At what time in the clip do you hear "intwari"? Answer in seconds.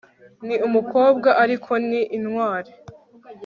2.17-2.71